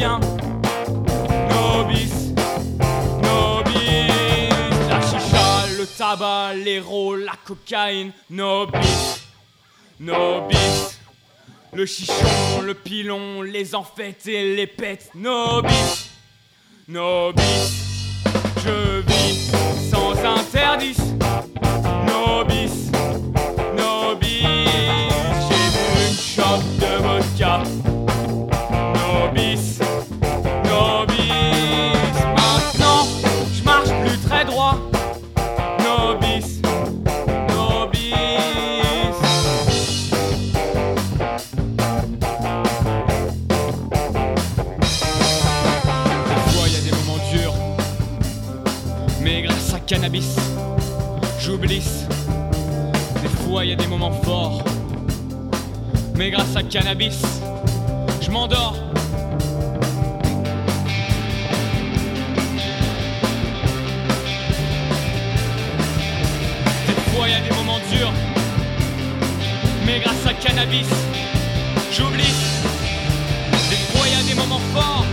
[0.00, 0.18] bien.
[1.50, 2.32] Nobis,
[3.22, 4.48] nobis.
[4.88, 8.12] La chicha, le tabac, l'héros, la cocaïne.
[8.30, 9.20] Nobis,
[9.98, 10.96] nobis.
[11.74, 15.10] Le chichon, le pilon, les enfêtes et les pètes.
[15.14, 16.08] Nobis,
[16.88, 17.42] nobis.
[18.64, 19.29] Je vis
[49.90, 50.36] cannabis,
[51.40, 51.82] j'oublie.
[53.22, 54.62] Des fois y a des moments forts,
[56.16, 57.20] mais grâce à cannabis,
[58.20, 58.76] je m'endors.
[66.86, 68.12] Des fois y a des moments durs,
[69.84, 70.86] mais grâce à cannabis,
[71.90, 72.36] j'oublie.
[73.68, 75.04] Des fois y a des moments forts,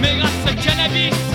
[0.00, 1.31] mais grâce à cannabis,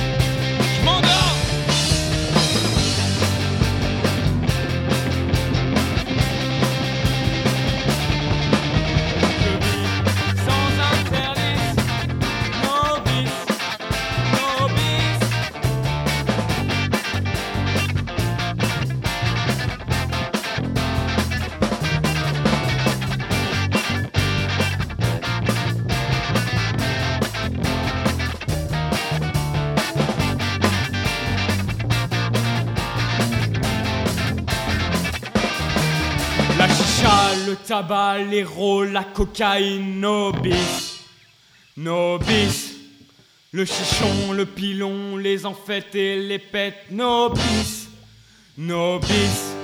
[37.47, 41.01] le tabac, l'héros, la cocaïne, nobis,
[41.77, 42.73] nobis.
[43.53, 47.87] Le chichon, le pilon, les enfêtes et les pètes, nobis,
[48.57, 49.55] nobis.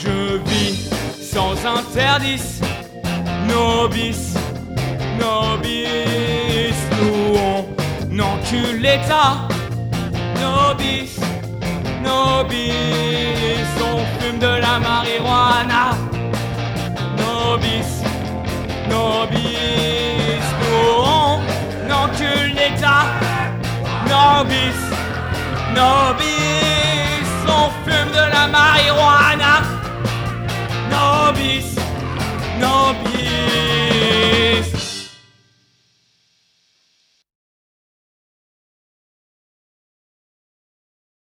[0.00, 0.88] Je vis
[1.20, 2.60] sans interdit,
[3.48, 4.34] nobis,
[5.18, 6.76] nobis.
[7.02, 9.48] Nous on encule l'État,
[10.40, 11.18] nobis,
[12.00, 12.70] nobis.
[13.82, 15.97] On fume de la marijuana,
[18.88, 20.44] nobis.
[20.60, 21.40] Nous on
[22.02, 23.04] encule l'État,
[24.08, 24.80] nobis,
[25.74, 27.28] nobis.
[27.46, 29.62] On fume de la marijuana,
[30.90, 31.76] nobis,
[32.60, 33.67] nobis.